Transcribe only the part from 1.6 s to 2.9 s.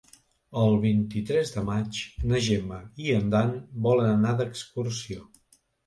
maig na Gemma